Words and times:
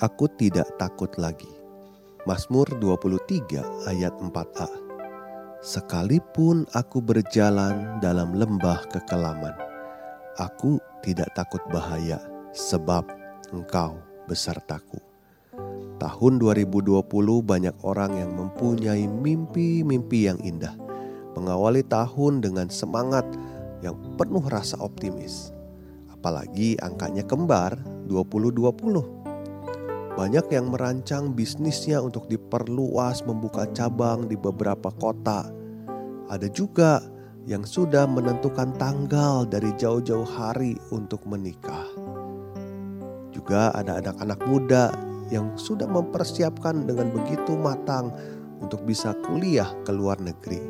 Aku 0.00 0.32
tidak 0.32 0.64
takut 0.80 1.12
lagi. 1.20 1.52
Mazmur 2.24 2.64
23 2.80 3.84
ayat 3.84 4.16
4a. 4.16 4.68
Sekalipun 5.60 6.64
aku 6.72 7.04
berjalan 7.04 8.00
dalam 8.00 8.32
lembah 8.32 8.80
kekelaman, 8.88 9.52
aku 10.40 10.80
tidak 11.04 11.28
takut 11.36 11.60
bahaya 11.68 12.16
sebab 12.56 13.04
engkau 13.52 14.00
besertaku. 14.24 14.96
Tahun 16.00 16.32
2020 16.40 17.04
banyak 17.44 17.76
orang 17.84 18.24
yang 18.24 18.32
mempunyai 18.32 19.04
mimpi-mimpi 19.04 20.32
yang 20.32 20.40
indah. 20.40 20.72
Mengawali 21.36 21.84
tahun 21.84 22.40
dengan 22.40 22.72
semangat 22.72 23.28
yang 23.84 24.00
penuh 24.16 24.48
rasa 24.48 24.80
optimis. 24.80 25.52
Apalagi 26.08 26.80
angkanya 26.80 27.20
kembar 27.28 27.76
2020 28.08 29.19
banyak 30.18 30.50
yang 30.50 30.74
merancang 30.74 31.30
bisnisnya 31.32 32.02
untuk 32.02 32.26
diperluas, 32.26 33.22
membuka 33.22 33.66
cabang 33.70 34.26
di 34.26 34.34
beberapa 34.34 34.90
kota. 34.98 35.46
Ada 36.30 36.50
juga 36.50 37.02
yang 37.46 37.62
sudah 37.62 38.04
menentukan 38.10 38.74
tanggal 38.76 39.46
dari 39.46 39.70
jauh-jauh 39.78 40.26
hari 40.26 40.76
untuk 40.90 41.24
menikah. 41.26 41.86
Juga 43.30 43.70
ada 43.72 44.02
anak-anak 44.02 44.40
muda 44.46 44.84
yang 45.30 45.54
sudah 45.54 45.86
mempersiapkan 45.86 46.84
dengan 46.84 47.14
begitu 47.14 47.54
matang 47.54 48.10
untuk 48.60 48.82
bisa 48.84 49.14
kuliah 49.24 49.70
ke 49.86 49.94
luar 49.94 50.18
negeri. 50.20 50.60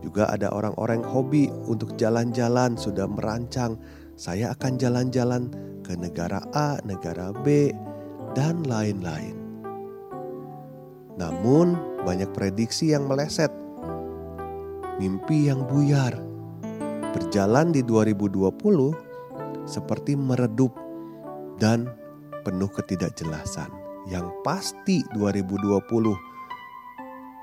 Juga 0.00 0.30
ada 0.30 0.48
orang-orang 0.54 1.04
hobi 1.04 1.50
untuk 1.68 1.98
jalan-jalan 2.00 2.78
sudah 2.78 3.04
merancang 3.04 3.76
saya 4.18 4.50
akan 4.50 4.80
jalan-jalan 4.80 5.52
ke 5.86 5.94
negara 5.94 6.42
A, 6.50 6.80
negara 6.82 7.30
B, 7.30 7.70
dan 8.32 8.64
lain-lain. 8.64 9.36
Namun, 11.18 11.74
banyak 12.06 12.30
prediksi 12.30 12.94
yang 12.94 13.10
meleset, 13.10 13.50
mimpi 15.02 15.50
yang 15.50 15.66
buyar, 15.66 16.14
berjalan 17.10 17.74
di 17.74 17.82
2020 17.82 18.94
seperti 19.66 20.14
meredup 20.14 20.70
dan 21.58 21.90
penuh 22.46 22.70
ketidakjelasan. 22.70 23.68
Yang 24.08 24.32
pasti 24.40 25.04
2020 25.12 25.84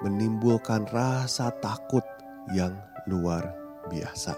menimbulkan 0.02 0.89
rasa 0.89 1.54
takut 1.61 2.02
yang 2.55 2.73
luar 3.05 3.54
biasa. 3.92 4.33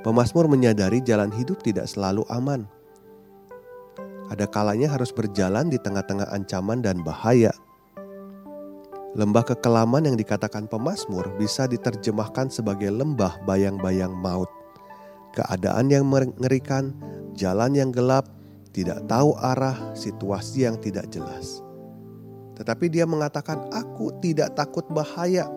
Pemasmur 0.00 0.48
menyadari 0.48 1.04
jalan 1.04 1.28
hidup 1.34 1.60
tidak 1.60 1.90
selalu 1.90 2.24
aman 2.32 2.64
ada 4.28 4.44
kalanya 4.44 4.92
harus 4.92 5.08
berjalan 5.08 5.72
di 5.72 5.80
tengah-tengah 5.80 6.28
ancaman 6.28 6.84
dan 6.84 7.00
bahaya. 7.00 7.52
Lembah 9.16 9.40
kekelaman 9.40 10.04
yang 10.04 10.16
dikatakan 10.20 10.68
pemazmur 10.68 11.32
bisa 11.40 11.64
diterjemahkan 11.64 12.52
sebagai 12.52 12.92
lembah 12.92 13.40
bayang-bayang 13.48 14.12
maut. 14.12 14.52
Keadaan 15.32 15.88
yang 15.88 16.04
mengerikan, 16.04 16.92
jalan 17.32 17.72
yang 17.72 17.88
gelap, 17.88 18.28
tidak 18.76 19.00
tahu 19.08 19.32
arah, 19.40 19.96
situasi 19.96 20.68
yang 20.68 20.76
tidak 20.76 21.08
jelas. 21.08 21.64
Tetapi 22.60 22.92
dia 22.92 23.08
mengatakan, 23.08 23.64
"Aku 23.72 24.12
tidak 24.20 24.52
takut 24.52 24.84
bahaya." 24.92 25.48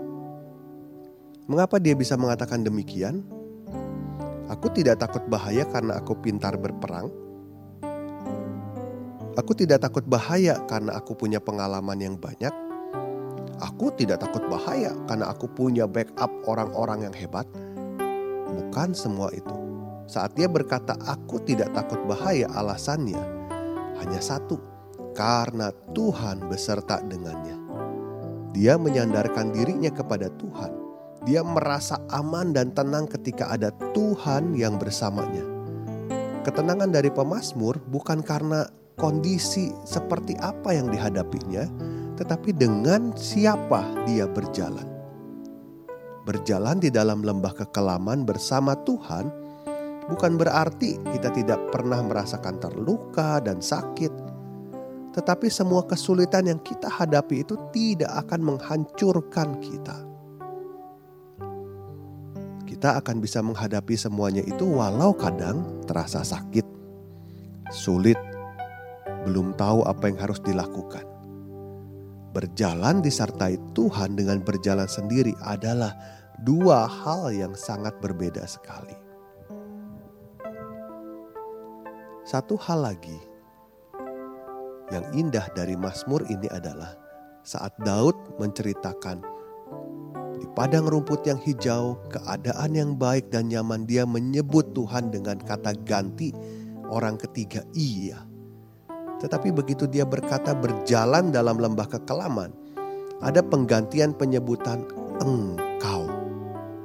Mengapa 1.51 1.75
dia 1.75 1.91
bisa 1.91 2.15
mengatakan 2.15 2.63
demikian? 2.63 3.27
Aku 4.47 4.71
tidak 4.71 5.03
takut 5.03 5.27
bahaya 5.27 5.67
karena 5.67 5.99
aku 5.99 6.15
pintar 6.15 6.55
berperang 6.55 7.11
Aku 9.39 9.55
tidak 9.55 9.79
takut 9.79 10.03
bahaya 10.03 10.59
karena 10.67 10.99
aku 10.99 11.15
punya 11.15 11.39
pengalaman 11.39 11.95
yang 12.03 12.15
banyak. 12.19 12.51
Aku 13.63 13.93
tidak 13.95 14.19
takut 14.19 14.43
bahaya 14.51 14.91
karena 15.07 15.31
aku 15.31 15.47
punya 15.47 15.87
backup 15.87 16.27
orang-orang 16.49 17.07
yang 17.07 17.15
hebat. 17.15 17.47
Bukan 18.51 18.91
semua 18.91 19.31
itu. 19.31 19.55
Saat 20.11 20.35
dia 20.35 20.51
berkata, 20.51 20.99
"Aku 21.07 21.39
tidak 21.47 21.71
takut 21.71 22.03
bahaya," 22.03 22.51
alasannya 22.51 23.21
hanya 24.03 24.19
satu: 24.19 24.59
karena 25.15 25.71
Tuhan 25.95 26.51
beserta 26.51 26.99
dengannya. 26.99 27.55
Dia 28.51 28.75
menyandarkan 28.75 29.55
dirinya 29.55 29.91
kepada 29.95 30.27
Tuhan. 30.35 30.71
Dia 31.23 31.45
merasa 31.45 32.01
aman 32.11 32.51
dan 32.51 32.73
tenang 32.75 33.07
ketika 33.07 33.47
ada 33.53 33.71
Tuhan 33.95 34.57
yang 34.57 34.75
bersamanya. 34.75 35.45
Ketenangan 36.41 36.89
dari 36.89 37.13
pemazmur 37.13 37.77
bukan 37.85 38.25
karena 38.25 38.65
kondisi 38.99 39.71
seperti 39.85 40.35
apa 40.39 40.75
yang 40.75 40.91
dihadapinya, 40.91 41.67
tetapi 42.19 42.53
dengan 42.53 43.15
siapa 43.17 43.85
dia 44.05 44.27
berjalan. 44.27 44.87
Berjalan 46.21 46.77
di 46.77 46.93
dalam 46.93 47.25
lembah 47.25 47.57
kekelaman 47.57 48.29
bersama 48.29 48.77
Tuhan 48.85 49.25
bukan 50.05 50.37
berarti 50.37 51.01
kita 51.17 51.33
tidak 51.33 51.59
pernah 51.73 51.97
merasakan 52.05 52.61
terluka 52.61 53.41
dan 53.41 53.57
sakit, 53.57 54.13
tetapi 55.17 55.49
semua 55.49 55.83
kesulitan 55.83 56.47
yang 56.47 56.59
kita 56.61 56.87
hadapi 56.87 57.43
itu 57.43 57.57
tidak 57.73 58.11
akan 58.27 58.53
menghancurkan 58.53 59.59
kita. 59.59 59.97
Kita 62.69 62.97
akan 62.97 63.17
bisa 63.21 63.43
menghadapi 63.43 63.93
semuanya 63.93 64.41
itu, 64.41 64.65
walau 64.65 65.13
kadang 65.13 65.83
terasa 65.85 66.23
sakit, 66.23 66.65
sulit, 67.69 68.17
belum 69.27 69.53
tahu 69.57 69.85
apa 69.85 70.09
yang 70.09 70.19
harus 70.19 70.39
dilakukan. 70.41 71.05
Berjalan 72.31 73.03
disertai 73.03 73.59
Tuhan 73.75 74.15
dengan 74.15 74.39
berjalan 74.39 74.87
sendiri 74.87 75.35
adalah 75.43 75.91
dua 76.41 76.87
hal 76.87 77.29
yang 77.35 77.53
sangat 77.53 77.99
berbeda 77.99 78.47
sekali. 78.47 78.95
Satu 82.23 82.55
hal 82.55 82.87
lagi 82.87 83.19
yang 84.95 85.03
indah 85.11 85.51
dari 85.51 85.75
Mazmur 85.75 86.23
ini 86.31 86.47
adalah 86.47 86.95
saat 87.43 87.75
Daud 87.83 88.39
menceritakan 88.39 89.41
di 90.41 90.49
padang 90.57 90.89
rumput 90.89 91.21
yang 91.29 91.37
hijau, 91.37 92.01
keadaan 92.09 92.73
yang 92.73 92.91
baik 92.97 93.29
dan 93.29 93.53
nyaman, 93.53 93.85
dia 93.85 94.09
menyebut 94.09 94.73
Tuhan 94.73 95.13
dengan 95.13 95.37
kata 95.37 95.77
ganti 95.85 96.33
orang 96.89 97.19
ketiga, 97.21 97.61
iya. 97.77 98.30
Tetapi 99.21 99.53
begitu 99.53 99.85
dia 99.85 100.01
berkata 100.01 100.57
berjalan 100.57 101.29
dalam 101.29 101.61
lembah 101.61 101.85
kekelaman, 101.85 102.49
ada 103.21 103.45
penggantian 103.45 104.17
penyebutan 104.17 104.81
engkau. 105.21 106.09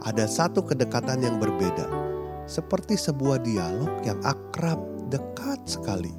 Ada 0.05 0.29
satu 0.29 0.61
kedekatan 0.61 1.25
yang 1.25 1.41
berbeda, 1.41 1.89
seperti 2.45 2.95
sebuah 3.01 3.41
dialog 3.41 3.91
yang 4.05 4.21
akrab, 4.23 4.79
dekat 5.09 5.65
sekali. 5.65 6.13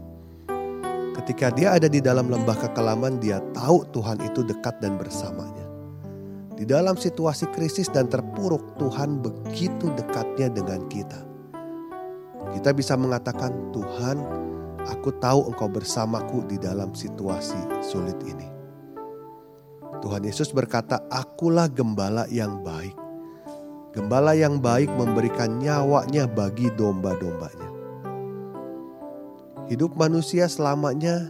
Ketika 1.22 1.54
dia 1.54 1.78
ada 1.78 1.86
di 1.86 2.02
dalam 2.02 2.30
lembah 2.30 2.56
kekelaman, 2.68 3.22
dia 3.22 3.42
tahu 3.54 3.86
Tuhan 3.94 4.22
itu 4.26 4.42
dekat 4.42 4.82
dan 4.82 4.98
bersamanya. 4.98 5.66
Di 6.58 6.66
dalam 6.66 6.98
situasi 6.98 7.46
krisis 7.54 7.86
dan 7.94 8.10
terpuruk, 8.10 8.82
Tuhan 8.82 9.22
begitu 9.22 9.94
dekatnya 9.94 10.50
dengan 10.50 10.82
kita. 10.90 11.22
Kita 12.54 12.74
bisa 12.74 12.98
mengatakan, 12.98 13.70
"Tuhan, 13.70 14.18
Aku 14.88 15.12
tahu 15.20 15.52
engkau 15.52 15.68
bersamaku 15.68 16.48
di 16.48 16.56
dalam 16.56 16.96
situasi 16.96 17.84
sulit 17.84 18.16
ini. 18.24 18.48
Tuhan 20.00 20.24
Yesus 20.24 20.54
berkata, 20.56 21.04
"Akulah 21.12 21.68
gembala 21.68 22.30
yang 22.32 22.64
baik." 22.64 22.96
Gembala 23.92 24.38
yang 24.38 24.62
baik 24.62 24.94
memberikan 24.94 25.58
nyawanya 25.58 26.30
bagi 26.30 26.70
domba-dombanya. 26.78 27.70
Hidup 29.68 29.98
manusia 29.98 30.46
selamanya 30.46 31.28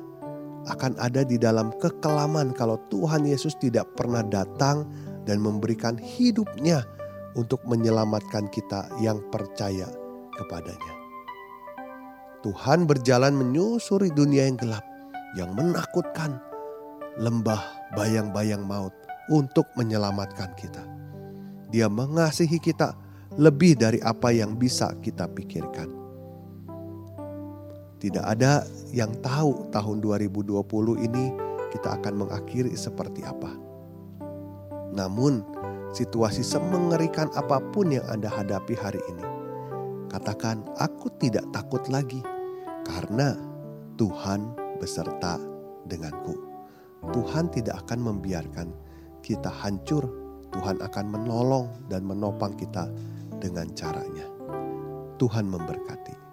akan 0.67 0.99
ada 0.99 1.23
di 1.23 1.39
dalam 1.39 1.71
kekelaman 1.79 2.51
kalau 2.51 2.75
Tuhan 2.91 3.23
Yesus 3.23 3.55
tidak 3.57 3.87
pernah 3.95 4.21
datang 4.21 4.83
dan 5.23 5.39
memberikan 5.39 5.95
hidupnya 5.95 6.83
untuk 7.39 7.63
menyelamatkan 7.63 8.51
kita 8.51 8.91
yang 8.99 9.23
percaya 9.31 9.87
kepadanya. 10.35 11.06
Tuhan 12.45 12.85
berjalan 12.85 13.33
menyusuri 13.33 14.13
dunia 14.13 14.45
yang 14.45 14.57
gelap, 14.61 14.85
yang 15.33 15.53
menakutkan, 15.57 16.37
lembah 17.17 17.61
bayang-bayang 17.97 18.61
maut 18.61 18.93
untuk 19.33 19.65
menyelamatkan 19.73 20.53
kita. 20.53 20.85
Dia 21.73 21.89
mengasihi 21.89 22.61
kita 22.61 22.93
lebih 23.35 23.75
dari 23.75 23.99
apa 23.99 24.31
yang 24.31 24.55
bisa 24.55 24.93
kita 25.01 25.27
pikirkan. 25.27 25.89
Tidak 27.97 28.21
ada 28.21 28.61
yang 28.93 29.09
tahu 29.25 29.73
tahun 29.73 29.97
2020 30.05 30.61
ini 31.01 31.25
kita 31.73 31.97
akan 31.97 32.13
mengakhiri 32.23 32.71
seperti 32.77 33.25
apa. 33.25 33.49
Namun, 34.93 35.41
situasi 35.91 36.45
semengerikan 36.45 37.27
apa 37.33 37.57
pun 37.73 37.89
yang 37.91 38.05
Anda 38.07 38.29
hadapi 38.29 38.77
hari 38.77 39.01
ini, 39.09 39.25
katakan, 40.09 40.63
"Aku 40.79 41.11
tidak 41.21 41.45
takut 41.55 41.83
lagi 41.87 42.19
karena 42.83 43.35
Tuhan 43.95 44.55
beserta 44.79 45.39
denganku." 45.87 46.35
Tuhan 47.13 47.47
tidak 47.53 47.87
akan 47.87 47.99
membiarkan 48.13 48.67
kita 49.23 49.47
hancur. 49.47 50.03
Tuhan 50.51 50.79
akan 50.81 51.05
menolong 51.11 51.67
dan 51.91 52.07
menopang 52.07 52.55
kita 52.55 52.89
dengan 53.37 53.69
caranya. 53.77 54.25
Tuhan 55.21 55.45
memberkati. 55.49 56.26